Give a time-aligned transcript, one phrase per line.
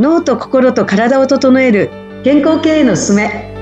[0.00, 1.90] 脳と心と体を整える
[2.24, 3.52] 健康経営のすすめ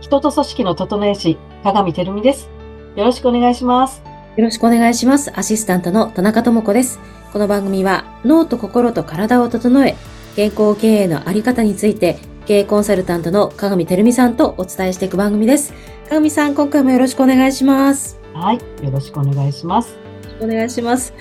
[0.00, 2.48] 人と組織の整え師、鏡てるみです。
[2.94, 4.04] よろしくお願いします。
[4.36, 5.36] よろしくお願いします。
[5.36, 7.00] アシスタントの田中智子です。
[7.32, 9.96] この番組は脳と心と体を整え、
[10.36, 15.74] 健康経営のあり方について、経営コンサルタントの鏡てるみさんとお伝えしていく番組です。
[16.08, 18.20] 鏡さん、今回もよろしくお願いします。
[18.32, 18.58] はい。
[18.84, 19.94] よろしくお願いします。
[19.94, 21.12] よろしくお願いします。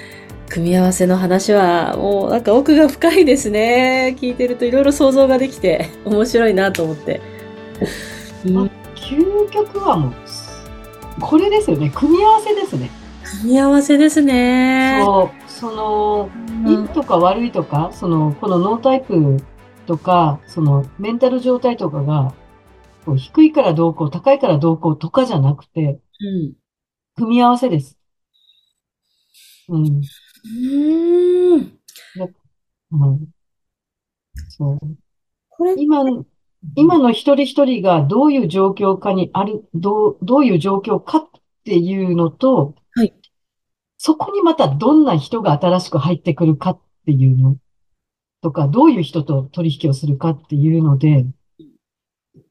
[0.50, 4.16] 組み合わせの話は、もうなんか奥が深いですね。
[4.20, 7.22] 聞いてるといろいろ想像ができて、 面白いなと思って。
[8.46, 10.14] うん究極はもう、
[11.22, 11.92] これですよね。
[11.94, 12.90] 組み合わせですね。
[13.42, 15.02] 組み合わせですね。
[15.04, 15.50] そう。
[15.50, 19.38] その、うんいいとか悪いとか、その、この脳タイプ
[19.86, 22.34] とか、その、メンタル状態とかが、
[23.06, 26.54] こう低いからどうこう、高いからどうこうとかじゃなくて、うん
[27.16, 27.98] 組み合わせです。
[29.70, 30.02] うん。
[30.46, 31.80] うーん。
[32.92, 33.28] うん。
[34.50, 34.80] そう。
[35.50, 36.04] これ、今、
[36.76, 41.30] 今の一人一人がどういう状況かにある、どう、どういう状況かっ
[41.64, 43.14] ていうのと、はい
[43.98, 47.58] そこにまたどんな人が新しく入ってくるかっていうの
[48.42, 51.26] とか、どういう人と取引をするかっていうので、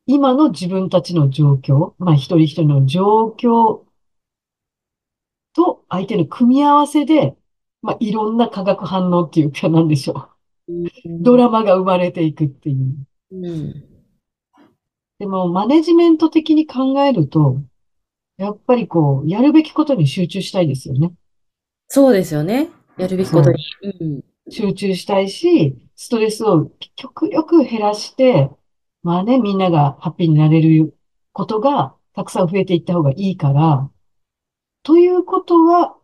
[0.06, 3.84] 今の自分たちの状況、まあ一人一人の状況
[5.54, 7.36] と相手の組み合わせで、
[7.84, 10.30] まあいろんな化学反応っていうかなんでしょ
[10.68, 10.88] う。
[11.06, 12.96] ドラマが生まれていくっていう。
[13.30, 13.84] うん。
[15.18, 17.60] でも、マネジメント的に考えると、
[18.38, 21.12] やっぱりこう、やるべきことに集中したいですよね。
[21.88, 22.70] そうですよね。
[22.96, 23.62] やるべきことに。
[24.00, 24.24] うん。
[24.48, 28.50] 集中したいし、ストレスを極力減らして、
[29.02, 30.96] まあね、みんながハッピーになれる
[31.34, 33.90] ことがたくさん増えていった方がいいから、
[34.84, 35.96] ということは、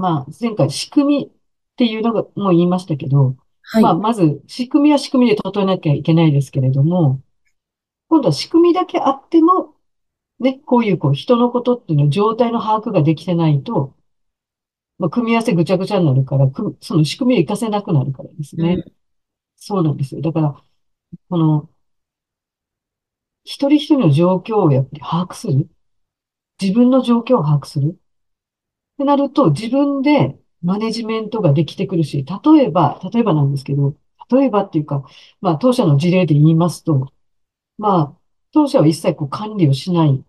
[0.00, 1.30] まあ、前回仕組みっ
[1.76, 3.82] ていうのがもう言いましたけど、はい。
[3.82, 7.22] まあ、まず、仕組みは仕組みで整えなきゃいけないですけれども、
[8.08, 9.74] 今度は仕組みだけあっても、
[10.40, 13.94] ね、こういう、こう、人のことっていうの、状態の把握ができてないと、
[14.98, 18.84] まあ、組み合わせぐちゃぐちゃになるから、くその仕組みを活かせなくなるからですね。
[19.56, 20.22] そうなんですよ。
[20.22, 20.62] だから、
[21.28, 21.68] この、
[23.44, 25.68] 一人一人の状況をやっぱり把握する。
[26.60, 27.98] 自分の状況を把握する。
[29.00, 33.94] ってなると、自分でマネジメントができてくるし、例えば、例えばなんですけど、
[34.30, 35.04] 例えばっていうか、
[35.40, 37.10] まあ、当社の事例で言いますと、
[37.78, 38.12] まあ、
[38.52, 40.22] 当社は一切こう管理をしない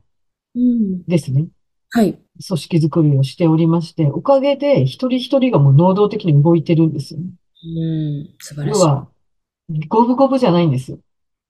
[0.56, 1.04] うん。
[1.04, 1.48] ですね。
[1.90, 2.18] はい。
[2.48, 7.26] 組織づくりをしておりまして、おかげで一人一人がもう能動的に動いてるんですよね。
[7.64, 8.36] うん。
[8.40, 8.80] 素晴らしい。
[8.80, 9.08] 要は、
[9.90, 11.00] 五分五分じゃないんですよ。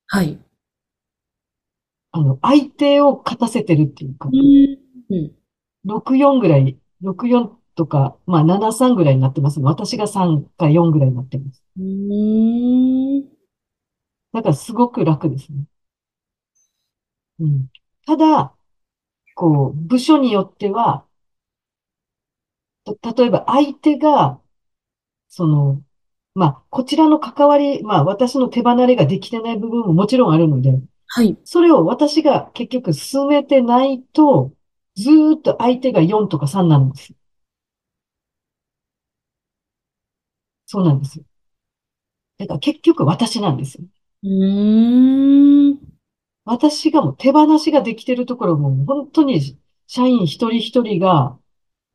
[0.07, 0.39] はい。
[2.13, 5.31] あの、相手を勝たせてるっていうか、うん。
[5.85, 9.66] 64ぐらい、64とか、まあ73ぐらいになってますね。
[9.66, 11.63] 私が3か4ぐらいになってます。
[11.78, 13.23] うん。
[14.34, 15.66] だからすごく楽ですね。
[17.40, 17.69] うん。
[18.06, 18.56] ただ、
[19.35, 21.07] こう、部署によっては、
[23.01, 24.40] た例えば相手が、
[25.29, 25.84] その、
[26.35, 31.38] まあ、こちらの関わり、まあ、私の手離れができてない部分ももちろんあるので、はい。
[31.45, 34.53] それを私が結局進めてないと、
[34.96, 37.16] ずーっと相手が4とか3なんですよ。
[40.66, 41.25] そうなんですよ。
[42.38, 43.85] だから結局私なんですよ。
[44.24, 44.28] う
[45.74, 45.79] ん。
[46.46, 49.57] 私がもう手放しができてるところも本当に
[49.88, 51.38] 社員一人一人が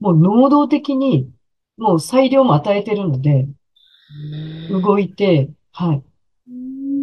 [0.01, 1.33] もう能動的に
[1.77, 3.49] もう裁量も与えてるので
[4.69, 6.03] 動いて、はい。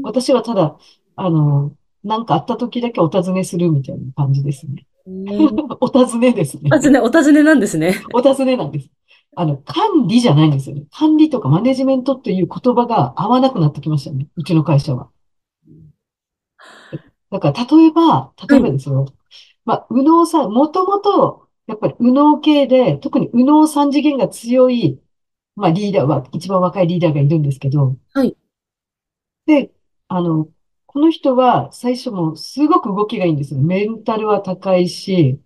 [0.04, 0.78] 私はただ、
[1.16, 4.86] あの、なんかあった時だけお尋ねするみたいな感じですね。
[5.06, 5.38] ね
[5.82, 6.70] お尋ねですね。
[6.70, 7.96] まずね、お尋ねなんですね。
[8.14, 8.90] お尋ねなんです。
[9.36, 10.86] あの、管理じゃないんですよね。
[10.92, 14.28] 管理とかマネジメントっていう言葉が合わなくなってきましたね。
[14.36, 15.10] うちの会社は。
[17.32, 19.08] だから、例えば、例えばですよ。
[19.66, 25.02] まあ、右脳さん、もともと、やっぱり右脳系で、特に右脳三次元が強い、
[25.56, 27.96] まあ、リーダーは、一番若いリーダーがいるんですけど。
[28.14, 28.38] はい。
[29.48, 29.72] で、
[30.08, 30.48] あの、
[30.94, 33.60] この人は最初もすごく動きがいいんですよ。
[33.60, 35.42] メンタルは高いし、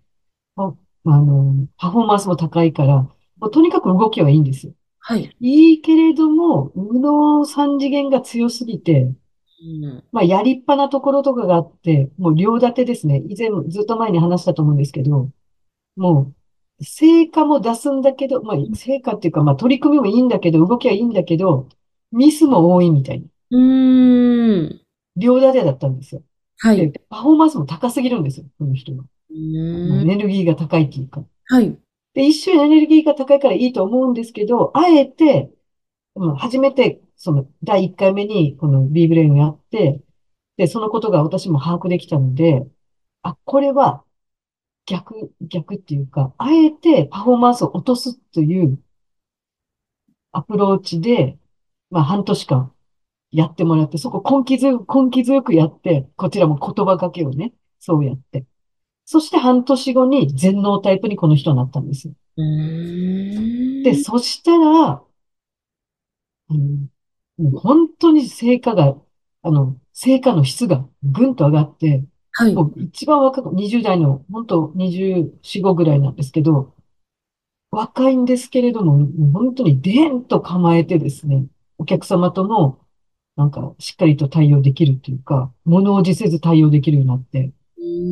[0.56, 0.74] あ
[1.06, 4.74] あの、パフォーマンスも高いから、もうとにかく動きはいいんですよ。
[4.98, 5.34] はい。
[5.40, 9.10] いいけれども、右脳三次元が強すぎて、
[9.62, 10.04] うん。
[10.12, 13.22] まあ、やりっぱなところとかがあって、もう両立てですね。
[13.26, 15.30] 以前、ずっと前に話したと思うんですけど、
[15.96, 16.34] も
[16.78, 21.70] う、成果も出すんだけど、まあ、成果っていうか、まあ、取り組みもいいんだけど、動きはいいんだけど、
[22.12, 23.26] ミスも多いみたいな。
[23.50, 24.80] うーん。
[25.18, 26.22] 両立てだったんですよ。
[26.58, 26.90] はい。
[26.90, 29.04] で、パフォーマンスも高すぎるんですよ、この人は。
[29.30, 29.34] う。
[29.34, 31.24] エネルギーが高いっていうか。
[31.46, 31.76] はい。
[32.14, 35.50] で、一瞬エネルギーが高いからいいと思うんですけど、あえて、
[36.14, 40.02] うん初めて、その、第1回目に、この B ブレインをやって、
[40.56, 42.66] で、そのことが私も把握できたので、
[43.22, 44.04] あ、これは、
[44.86, 48.82] 逆、逆っていうか、あえてパフォーマンスを落とすという
[50.32, 51.38] アプローチで、
[51.90, 52.72] まあ半年間
[53.30, 58.46] やってもらって、そこ根気強く、根気強くやって、こちらも言葉かけをね、そうやって。
[59.04, 62.14] そして半年後に全能タイプにこの人になったんですよ。
[63.82, 65.02] で、そしたら、
[66.50, 66.88] うん、
[67.38, 68.96] もう本当に成果が、
[69.42, 72.54] あの、成果の質がぐんと上がって、はい。
[72.54, 76.74] もう一番若く、20代の、本当24、5ぐらいなんですけど、
[77.70, 81.46] 若いんですけれども、もう本当にでんと構えてですね、
[81.78, 82.86] お客様とも、
[83.38, 87.52] なんか、しっかりと対応できるっていうか、物おじせず対応できるようになって、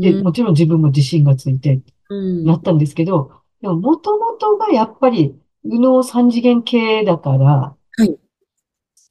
[0.01, 5.35] で、うんもちろん自分も自信がついて、うんなったんですけど、でも、もともとがやっぱり、
[5.65, 8.17] 右脳三次元系だから、はい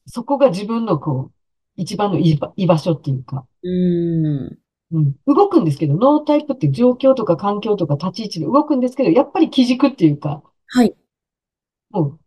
[0.08, 1.34] そこが自分のこう、
[1.76, 4.58] 一番の居場居場所っていうか、うん。
[4.92, 10.96] うん、動くんですけど、ノータイプって状況とか環境とか立ち位置で動くんですけど、やっぱり基軸っていうか、はい。
[11.90, 12.20] もう、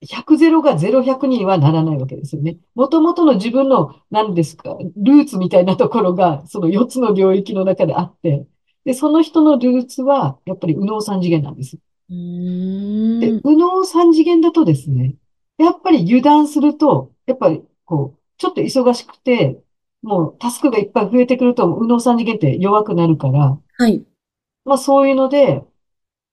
[0.00, 2.58] 100ゼロが0、100にはならないわけですよね。
[2.74, 8.46] もともとの自分の、何ですか、ルーツみたいなところが、その4つの領域の中であって、
[8.84, 11.78] で、その人のルーツは、やっぱり右脳三次元なんです。
[12.08, 13.20] で、ん。
[13.44, 15.16] 右脳三次元だとですね、
[15.58, 19.60] やっぱり油断すると、やっぱりこう、ちょっと忙しくて、
[20.02, 24.04] もうタスクがいっぱい増えてくると、右脳三次元って弱くなるから、はい。
[24.64, 25.64] まあそういうので、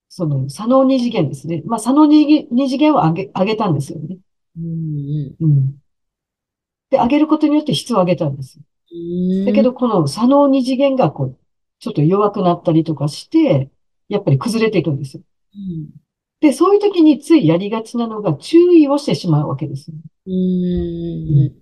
[0.10, 1.64] その、左脳二次元ですね。
[1.66, 4.18] まあ左脳二二次元を上げ、上げたんですよね。
[4.58, 5.76] うんうん。
[6.90, 8.60] で、上げることによって質を上げたんです。
[9.46, 11.38] だけど、この左脳二次元がこう、
[11.80, 13.70] ちょっと弱くなったりとかして、
[14.08, 15.24] やっぱり崩れていくんですよ。
[15.54, 15.90] うん、
[16.40, 19.98] で、そういう時についやりがちなのが注意をしてしまうわけですよ。
[20.28, 21.54] うん。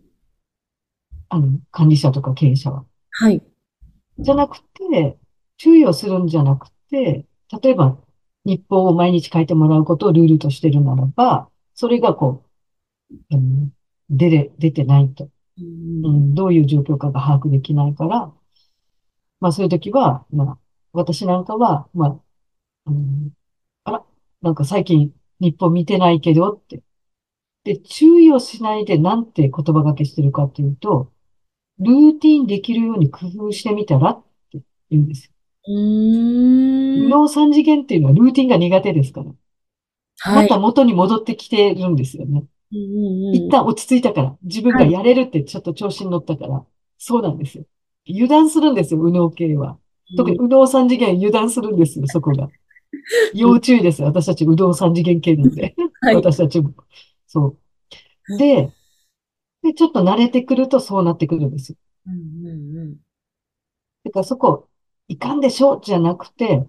[1.30, 2.86] あの、管理者とか経営者は。
[3.12, 3.42] はい。
[4.20, 5.18] じゃなくて、
[5.58, 7.26] 注意をするんじゃなくて、
[7.64, 7.98] 例えば、
[8.46, 12.46] 日報を毎日書いてもらうことをルールとしてるならば、それがこ
[13.32, 13.72] う、うん、
[14.10, 15.26] 出れ、出てないと。
[15.26, 15.30] う
[15.60, 18.34] うんん、どういう状況かが把握できないから、
[19.40, 20.60] まあそういう時は、まあ、
[20.94, 22.22] 私なんかは、まあ、
[22.88, 23.32] うん、
[23.86, 24.06] あら、
[24.42, 26.84] なんか最近日報見てないけどって。
[27.66, 31.14] で、注意をしないでなんて言葉掛けしてるかっていうと、
[31.80, 34.62] ルーティンできるように工夫してみたらって
[34.92, 35.33] 言うんです
[35.68, 35.76] よ。
[35.76, 37.10] うん。
[37.10, 39.32] 脳三次元っていうのはルーティンが苦手ですから。
[40.20, 40.60] はいまた。
[40.60, 42.46] 元に戻ってきてるんですよね。
[42.72, 42.78] うん
[43.28, 46.66] うん一旦落ち着いたから、自分がやれるってちょっと調子に乗ったから、
[46.98, 47.66] そうなんですよ。
[48.08, 49.78] 油断するんですよ、右脳系は。
[50.18, 52.50] 特に右脳三次元油断するんですよ、そこが。
[53.34, 55.76] 要注意ですよ、私たち右脳三次元系なんで。
[56.02, 56.16] はい。
[56.16, 56.74] 私たちも。
[57.28, 57.58] そ
[58.30, 58.38] う。
[58.38, 58.72] で、
[59.64, 61.78] で、ちょっと慣れてくるとそうなってくるんですよ。
[62.08, 62.96] うんうんうん
[64.04, 64.68] だからそこ、
[65.08, 66.68] いかんでしょじゃなくて、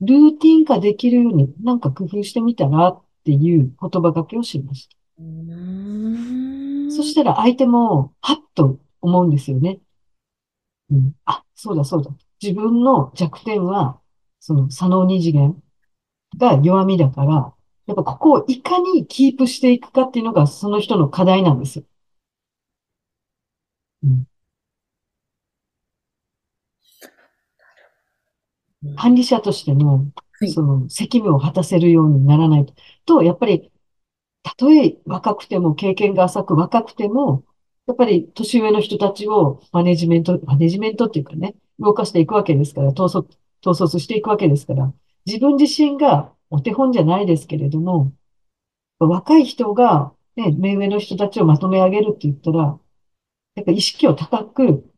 [0.00, 4.96] ルーティン化できるようになんか工夫してみたらっていう言葉掛けをしました。
[5.18, 6.92] うん。
[6.92, 9.80] そしたら相手も、はっと思うんですよね。
[10.90, 11.12] うん。
[11.24, 12.10] あ、そうだそうだ。
[12.42, 14.00] 自分の弱点は、
[14.40, 15.62] その左脳二次元
[16.38, 17.54] が弱みだから、
[17.86, 21.84] やっぱここをいかにキープしていくかっていうのがその人の課題なんですよ。
[24.02, 24.26] うん。
[28.94, 30.06] 管理者としての、
[30.38, 30.50] はい。
[30.50, 32.74] その責務を果たせるようにならないと、
[33.06, 33.70] とやっぱり、
[34.42, 37.44] たとえ若くても経験が浅く若くても、
[37.86, 44.92] やっぱり年上の人たちをマネジメント、マネジメントっていうかね、動かしていくわけですから、統率、統率していくわけですから、
[45.24, 48.12] 自分自身がお手本じゃないですけれども、
[48.98, 52.78] 若い人が、ね、目上の人たちをまとめ上げるって言ったら、
[53.54, 54.90] やっぱ意識を高く、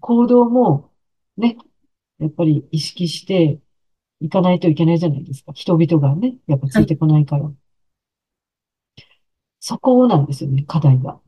[0.00, 0.90] 行動も、
[1.36, 1.56] ね、
[2.18, 3.60] やっぱり意識して
[4.20, 5.52] いかないといけないじゃないですか。
[5.54, 7.50] 人々がね、やっぱついてこないから。
[9.60, 11.20] そこなんですよね、課題が。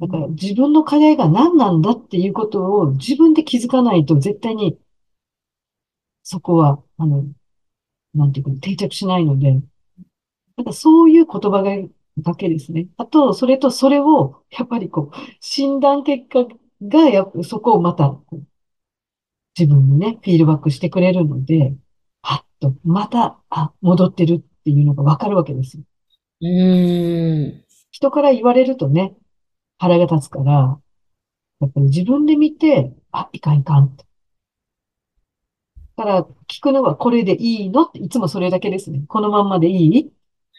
[0.00, 4.78] だから自分の課題が何なんだっていうことを自分で気づかないと絶対に
[6.22, 7.24] そこは、あの、
[8.14, 9.52] なんていうか、定着しないので、
[10.56, 11.72] なんかそういう言葉が
[12.18, 12.86] だけですね。
[12.96, 16.46] あと、それとそれを、やっぱりこう、診断結果
[16.82, 18.20] が、やっぱそこをまた、
[19.58, 21.74] 自分にね、フィードバックしてくれるので、
[22.22, 25.82] はっと、また、あ、戻ってるっていうのがわかるわけですよ。
[26.42, 27.64] うん。
[27.90, 29.16] 人から言われるとね、
[29.78, 30.78] 腹が立つから、
[31.60, 33.96] やっぱり自分で見て、あ、いかんいかん。
[33.96, 34.04] だ
[35.96, 39.02] から、聞くのはこれでいいのって、いつもそれだけですね。
[39.08, 40.12] このまんまでいい？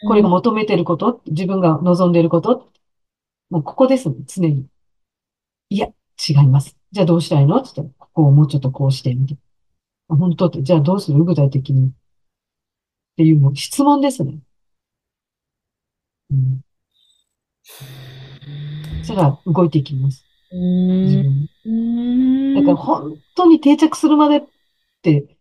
[0.06, 2.70] これが求めてること、自分が望んでること、
[3.50, 4.66] もうここですね、常に。
[5.70, 5.88] いや、
[6.28, 6.76] 違います。
[6.92, 7.56] じゃあどうしたいの？
[7.56, 9.36] って言ったら、ここをもうちょっとこうして、みたい
[10.08, 10.14] な。
[10.14, 11.24] あ本当って、じゃあどうする？
[11.24, 11.88] 具体的に。
[11.88, 11.92] っ
[13.16, 14.38] ていうの、質問ですね。
[16.30, 16.60] うん。
[19.02, 20.24] そしたら動いていきます。
[20.50, 21.48] う自ん。
[21.64, 22.54] 分。
[22.54, 24.42] だから本当に定着するまでっ
[25.02, 25.36] て、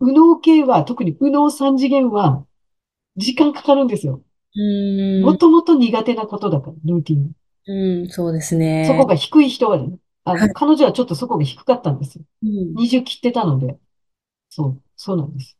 [0.00, 2.44] 右脳系は、特に右脳三次元は、
[3.16, 4.22] 時間かかるんですよ。
[4.56, 7.32] うんもともと苦手なことだから、ルーティン。
[7.66, 8.84] うん、そうですね。
[8.86, 12.24] そこが低い人がね、あの、はい彼女はちょっとそこが低かったんですよ。
[12.42, 13.78] うん、20切ってたので。
[14.48, 15.56] そう、そうなんです。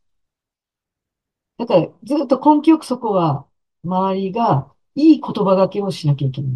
[1.59, 3.47] だから、ずっと根気よくそこは、
[3.85, 6.53] 周りが、いい言葉がけをしなきゃいけない。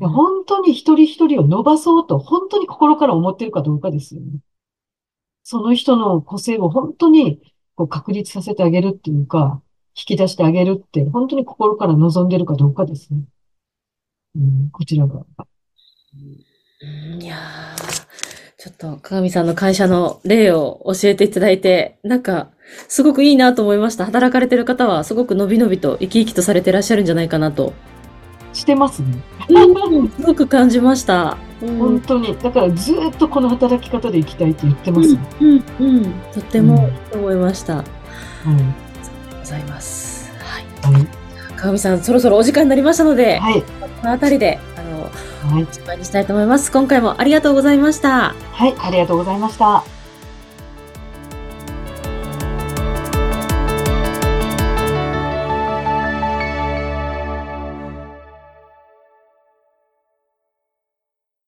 [0.00, 4.40] 本当に一人一人を伸ばそうと、本当に心から思ってるかどうかですよね。
[5.42, 7.40] その人の個性を本当に
[7.76, 9.62] こう確立させてあげるっていうか、
[9.94, 13.20] 引き出してあげるって、本当に心から望んでるかどうかですね。
[14.34, 15.24] うん、こちらが。
[16.14, 16.45] うん
[16.80, 18.06] いやー
[18.58, 22.48] ちょっと、鏡さんの会社の例を教えていただいて、なんか、
[22.88, 24.04] すごくいいなと思いました。
[24.04, 27.72] 働かれてる方は、すごく伸び伸びと生き生きとされてらっしゃるんじゃないかなと。
[28.52, 29.18] してますね。
[29.50, 31.36] うんすごく感じました。
[31.62, 32.36] うん本当に。
[32.38, 35.16] だからずっとこの働き方で生きたいって言ってます。
[35.40, 36.04] うん、うん、うん。
[36.32, 37.78] とってもいいと思いました。
[37.78, 37.84] あ
[38.46, 38.58] りはい。
[38.58, 38.64] が
[39.30, 40.30] とうございます。
[40.40, 40.94] はい。
[40.94, 41.06] はい。
[41.56, 43.62] 鏡さん、そろそろお時間になりましたので、はい。
[43.62, 43.66] こ
[44.04, 44.58] のあたりで、
[45.46, 45.66] はい。
[45.70, 46.72] 失敗にしたいと思います。
[46.72, 48.34] 今回もありがとうございました。
[48.52, 48.74] はい。
[48.78, 49.95] ありがとうございました。